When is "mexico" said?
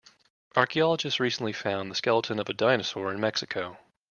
3.19-3.77